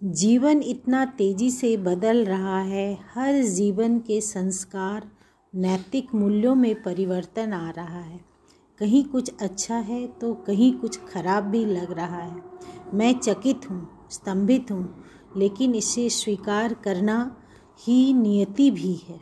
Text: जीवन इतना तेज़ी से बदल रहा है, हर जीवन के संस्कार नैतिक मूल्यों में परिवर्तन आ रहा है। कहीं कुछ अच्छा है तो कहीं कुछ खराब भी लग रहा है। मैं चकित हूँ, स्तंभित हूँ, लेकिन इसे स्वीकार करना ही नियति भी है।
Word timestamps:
जीवन 0.00 0.60
इतना 0.62 1.04
तेज़ी 1.18 1.50
से 1.50 1.76
बदल 1.76 2.24
रहा 2.24 2.58
है, 2.60 2.98
हर 3.14 3.42
जीवन 3.42 3.98
के 3.98 4.20
संस्कार 4.20 5.08
नैतिक 5.54 6.14
मूल्यों 6.14 6.54
में 6.54 6.82
परिवर्तन 6.82 7.52
आ 7.52 7.70
रहा 7.70 8.00
है। 8.00 8.20
कहीं 8.80 9.02
कुछ 9.04 9.30
अच्छा 9.40 9.76
है 9.76 10.06
तो 10.20 10.32
कहीं 10.46 10.72
कुछ 10.72 10.98
खराब 11.04 11.44
भी 11.44 11.64
लग 11.64 11.92
रहा 11.92 12.18
है। 12.18 12.42
मैं 12.94 13.12
चकित 13.14 13.70
हूँ, 13.70 14.06
स्तंभित 14.10 14.70
हूँ, 14.70 15.04
लेकिन 15.36 15.74
इसे 15.74 16.08
स्वीकार 16.10 16.74
करना 16.74 17.36
ही 17.80 18.12
नियति 18.12 18.70
भी 18.70 18.94
है। 19.08 19.20